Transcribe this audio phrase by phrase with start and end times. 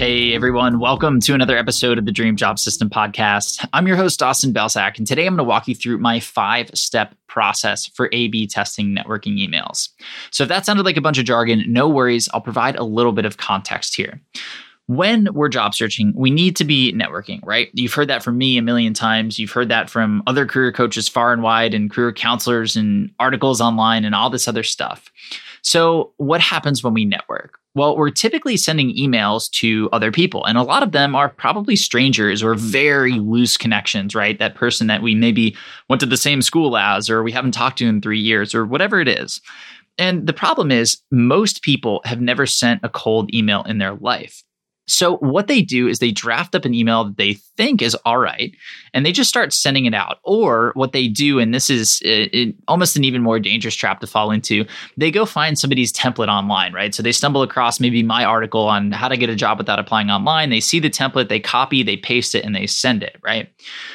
[0.00, 3.68] Hey everyone, welcome to another episode of the Dream Job System podcast.
[3.74, 6.70] I'm your host, Austin Belcak, and today I'm going to walk you through my five
[6.72, 9.90] step process for A B testing networking emails.
[10.30, 13.12] So if that sounded like a bunch of jargon, no worries, I'll provide a little
[13.12, 14.22] bit of context here.
[14.86, 17.68] When we're job searching, we need to be networking, right?
[17.74, 19.38] You've heard that from me a million times.
[19.38, 23.60] You've heard that from other career coaches far and wide, and career counselors, and articles
[23.60, 25.12] online, and all this other stuff.
[25.62, 27.58] So, what happens when we network?
[27.74, 31.76] Well, we're typically sending emails to other people, and a lot of them are probably
[31.76, 34.38] strangers or very loose connections, right?
[34.38, 35.56] That person that we maybe
[35.88, 38.66] went to the same school as, or we haven't talked to in three years, or
[38.66, 39.40] whatever it is.
[39.98, 44.42] And the problem is, most people have never sent a cold email in their life.
[44.90, 48.18] So what they do is they draft up an email that they think is all
[48.18, 48.54] right,
[48.92, 50.18] and they just start sending it out.
[50.24, 53.76] Or what they do, and this is uh, it, it, almost an even more dangerous
[53.76, 54.64] trap to fall into,
[54.96, 56.94] they go find somebody's template online, right?
[56.94, 60.10] So they stumble across maybe my article on how to get a job without applying
[60.10, 60.50] online.
[60.50, 63.48] They see the template, they copy, they paste it, and they send it, right?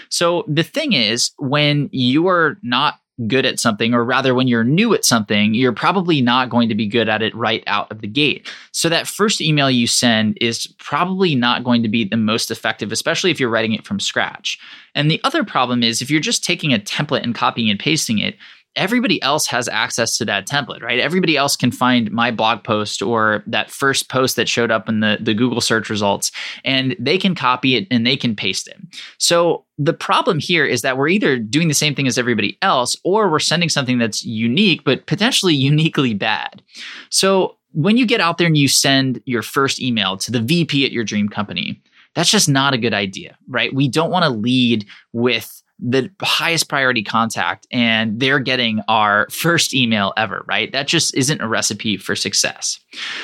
[0.09, 2.95] So the thing is, when you are not
[3.27, 6.75] good at something, or rather, when you're new at something, you're probably not going to
[6.75, 8.47] be good at it right out of the gate.
[8.71, 12.91] So, that first email you send is probably not going to be the most effective,
[12.91, 14.59] especially if you're writing it from scratch.
[14.93, 18.19] And the other problem is if you're just taking a template and copying and pasting
[18.19, 18.35] it,
[18.75, 20.99] everybody else has access to that template, right?
[20.99, 24.99] Everybody else can find my blog post or that first post that showed up in
[24.99, 26.31] the, the Google search results,
[26.63, 28.77] and they can copy it and they can paste it.
[29.17, 32.97] So the problem here is that we're either doing the same thing as everybody else
[33.03, 36.61] or we're sending something that's unique, but potentially uniquely bad.
[37.09, 40.85] So when you get out there and you send your first email to the VP
[40.85, 41.81] at your dream company,
[42.15, 43.73] that's just not a good idea, right?
[43.73, 49.73] We don't want to lead with the highest priority contact and they're getting our first
[49.73, 50.71] email ever, right?
[50.71, 52.79] That just isn't a recipe for success.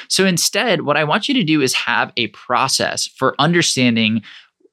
[0.07, 4.21] So instead, what I want you to do is have a process for understanding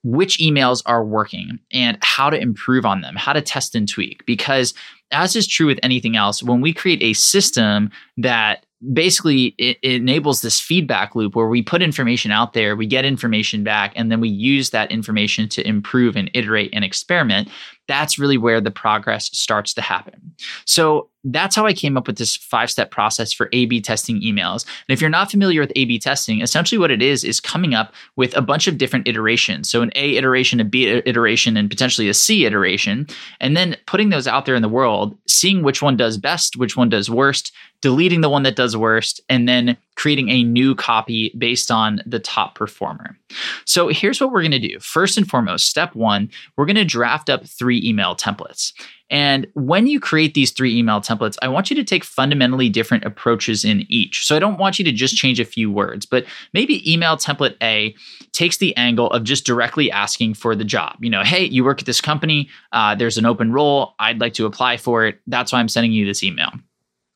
[0.04, 4.24] which emails are working and how to improve on them, how to test and tweak.
[4.26, 4.74] Because,
[5.10, 10.00] as is true with anything else, when we create a system that basically it, it,
[10.00, 14.10] enables this feedback loop where we put information out there, we get information back, and
[14.10, 17.48] then we use that information to improve and iterate and experiment.
[17.88, 20.34] That's really where the progress starts to happen.
[20.66, 24.20] So that's how I came up with this five step process for A B testing
[24.20, 24.64] emails.
[24.64, 27.74] And if you're not familiar with A B testing, essentially what it is is coming
[27.74, 29.68] up with a bunch of different iterations.
[29.68, 33.08] So an A iteration, a B iteration, and potentially a C iteration,
[33.40, 36.76] and then putting those out there in the world, seeing which one does best, which
[36.76, 41.34] one does worst, deleting the one that does worst, and then creating a new copy
[41.36, 43.18] based on the top performer.
[43.64, 44.78] So here's what we're going to do.
[44.78, 48.72] First and foremost, step one, we're going to draft up three email templates.
[49.10, 53.04] And when you create these three email templates, I want you to take fundamentally different
[53.04, 54.24] approaches in each.
[54.24, 57.56] So I don't want you to just change a few words, but maybe email template
[57.60, 57.96] A
[58.32, 60.96] takes the angle of just directly asking for the job.
[61.00, 64.34] You know, hey, you work at this company, uh, there's an open role, I'd like
[64.34, 65.20] to apply for it.
[65.26, 66.52] That's why I'm sending you this email.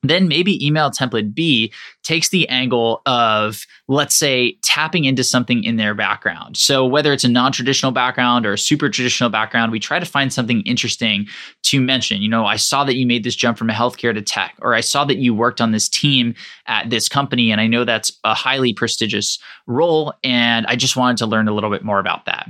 [0.02, 5.76] Then maybe email template B takes the angle of, let's say, tapping into something in
[5.76, 6.56] their background.
[6.56, 10.32] So whether it's a non-traditional background or a super traditional background, we try to find
[10.32, 11.28] something interesting
[11.64, 12.20] to mention.
[12.20, 14.80] You know, I saw that you made this jump from healthcare to tech, or I
[14.80, 16.34] saw that you worked on this team
[16.66, 21.18] at this company, and I know that's a highly prestigious role, and I just wanted
[21.18, 22.48] to learn a little bit more about that.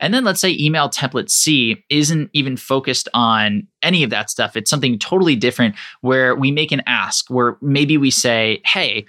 [0.00, 4.56] And then let's say email template C isn't even focused on any of that stuff.
[4.56, 9.06] It's something totally different where we make an ask, where maybe we say, hey,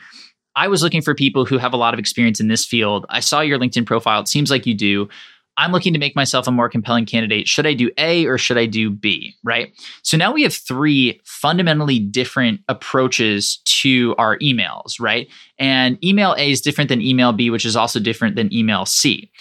[0.56, 3.06] I was looking for people who have a lot of experience in this field.
[3.10, 4.22] I saw your LinkedIn profile.
[4.22, 5.10] It seems like you do.
[5.58, 7.48] I'm looking to make myself a more compelling candidate.
[7.48, 9.34] Should I do A or should I do B?
[9.44, 9.74] Right.
[10.04, 15.30] So now we have three fundamentally different approaches to our emails, right?
[15.58, 19.32] And email A is different than email B, which is also different than email C.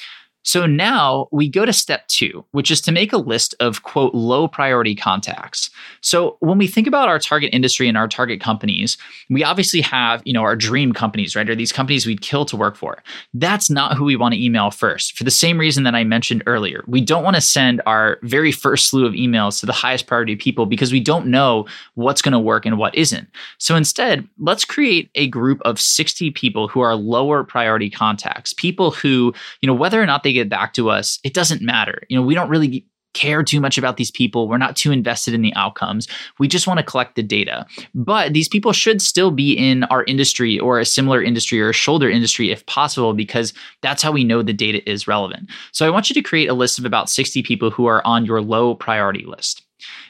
[0.44, 4.14] So now we go to step two, which is to make a list of quote
[4.14, 5.70] low priority contacts.
[6.02, 8.98] So when we think about our target industry and our target companies,
[9.30, 11.48] we obviously have, you know, our dream companies, right?
[11.48, 13.02] Or these companies we'd kill to work for.
[13.32, 16.42] That's not who we want to email first for the same reason that I mentioned
[16.46, 16.84] earlier.
[16.86, 20.36] We don't want to send our very first slew of emails to the highest priority
[20.36, 23.28] people because we don't know what's going to work and what isn't.
[23.56, 28.90] So instead, let's create a group of 60 people who are lower priority contacts, people
[28.90, 29.32] who,
[29.62, 32.02] you know, whether or not they get back to us, it doesn't matter.
[32.08, 34.48] You know, we don't really care too much about these people.
[34.48, 36.08] We're not too invested in the outcomes.
[36.38, 37.64] We just want to collect the data.
[37.94, 41.74] But these people should still be in our industry or a similar industry or a
[41.74, 45.48] shoulder industry if possible, because that's how we know the data is relevant.
[45.72, 48.26] So I want you to create a list of about 60 people who are on
[48.26, 49.63] your low priority list.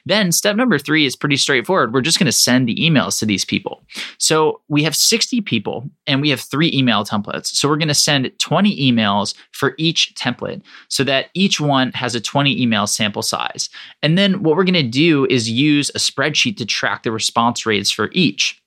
[0.06, 1.94] Then step number three is pretty straightforward.
[1.94, 3.84] We're just going to send the emails to these people.
[4.18, 7.46] So we have 60 people and we have three email templates.
[7.46, 12.14] So we're going to send 20 emails for each template so that each one has
[12.14, 13.70] a 20 email sample size.
[14.02, 17.66] And then what we're going to do is use a spreadsheet to track the response
[17.66, 18.60] rates for each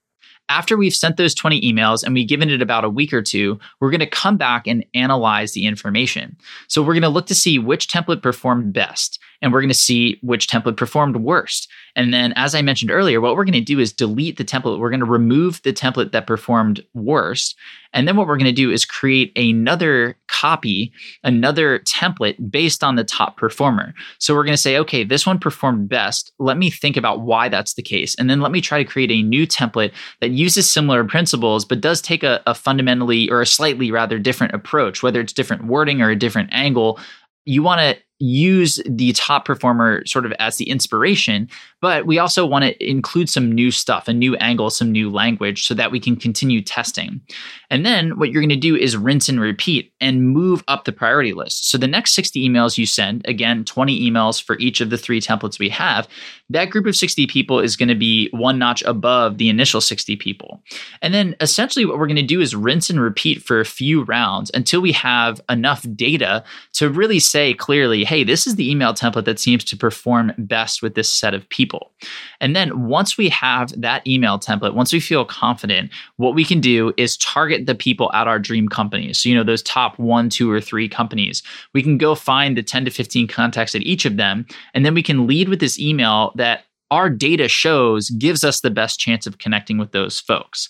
[0.50, 3.60] after we've sent those 20 emails and we've given it about a week or two,
[3.80, 6.38] we're going to come back and analyze the information.
[6.68, 9.74] So we're going to look to see which template performed best and we're going to
[9.74, 11.70] see which template performed worst.
[11.96, 14.80] And then, as I mentioned earlier, what we're going to do is delete the template.
[14.80, 17.56] We're going to remove the template that performed worst.
[17.92, 20.92] And then what we're going to do is create another copy,
[21.24, 23.96] another template based on the top performer.
[24.20, 26.32] So we're going to say, okay, this one performed best.
[26.38, 28.14] Let me think about why that's the case.
[28.16, 31.82] And then let me try to create a new template that uses similar principles, but
[31.82, 36.02] does take a, a fundamentally or a slightly rather different approach, whether it's different wording
[36.02, 37.00] or a different angle.
[37.46, 41.48] You want to use the top performer sort of as the inspiration,
[41.82, 45.68] but we also want to include some new stuff, a new angle, some new language
[45.68, 47.22] so that we can continue testing.
[47.70, 50.92] And then what you're going to do is rinse and repeat and move up the
[50.92, 51.70] priority list.
[51.70, 55.22] So the next 60 emails you send, again, 20 emails for each of the three
[55.22, 56.08] templates we have,
[56.50, 60.16] that group of 60 people is going to be one notch above the initial 60
[60.16, 60.64] people.
[61.02, 64.04] And then essentially what we're going to do is rinse and repeat for a few
[64.04, 66.44] rounds until we have enough data
[66.74, 70.82] to really say clearly, hey, this is the email template that seems to perform best
[70.82, 71.92] with this set of people.
[72.40, 76.62] And then once we have that email template, once we feel confident, what we can
[76.62, 79.20] do is target the people at our dream companies.
[79.20, 81.44] So, you know, those top one, two, or three companies.
[81.74, 84.46] We can go find the 10 to 15 contacts at each of them.
[84.74, 88.70] And then we can lead with this email that our data shows gives us the
[88.70, 90.70] best chance of connecting with those folks.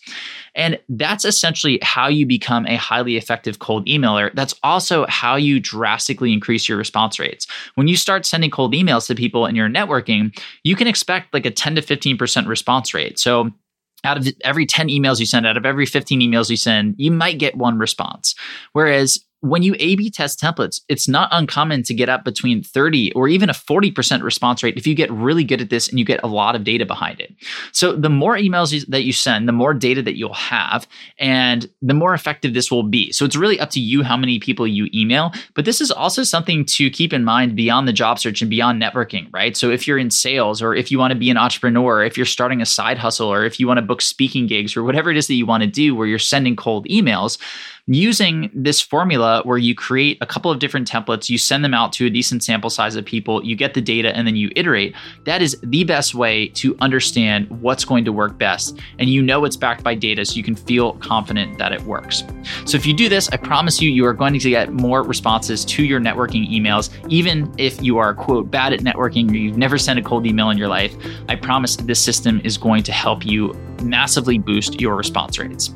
[0.56, 4.34] And that's essentially how you become a highly effective cold emailer.
[4.34, 7.48] That's also how you drastically increase your response rates.
[7.76, 11.46] When you start sending cold emails to people in your networking, you can expect like
[11.46, 13.20] a 10 to 15% response rate.
[13.20, 13.52] So
[14.04, 17.12] out of every 10 emails you send, out of every 15 emails you send, you
[17.12, 18.36] might get one response.
[18.74, 23.12] Whereas when you A B test templates, it's not uncommon to get up between 30
[23.14, 26.06] or even a 40% response rate if you get really good at this and you
[26.06, 27.34] get a lot of data behind it.
[27.72, 30.88] So, the more emails that you send, the more data that you'll have,
[31.20, 33.12] and the more effective this will be.
[33.12, 35.32] So, it's really up to you how many people you email.
[35.54, 38.82] But this is also something to keep in mind beyond the job search and beyond
[38.82, 39.56] networking, right?
[39.56, 42.18] So, if you're in sales or if you want to be an entrepreneur, or if
[42.18, 45.12] you're starting a side hustle, or if you want to book speaking gigs or whatever
[45.12, 47.38] it is that you want to do where you're sending cold emails,
[47.88, 51.94] using this formula where you create a couple of different templates, you send them out
[51.94, 54.94] to a decent sample size of people, you get the data, and then you iterate.
[55.24, 58.78] That is the best way to understand what's going to work best.
[59.00, 62.24] And you know it's backed by data, so you can feel confident that it works.
[62.66, 65.64] So if you do this, I promise you, you are going to get more responses
[65.66, 69.78] to your networking emails, even if you are, quote, bad at networking or you've never
[69.78, 70.94] sent a cold email in your life.
[71.30, 75.72] I promise this system is going to help you massively boost your response rates.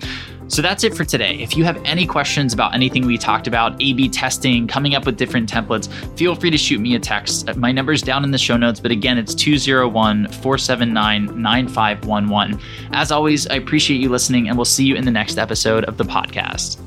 [0.51, 1.37] So that's it for today.
[1.39, 5.05] If you have any questions about anything we talked about, A B testing, coming up
[5.05, 5.87] with different templates,
[6.17, 7.55] feel free to shoot me a text.
[7.55, 12.59] My number's down in the show notes, but again, it's 201 479 9511.
[12.91, 15.95] As always, I appreciate you listening, and we'll see you in the next episode of
[15.95, 16.77] the podcast.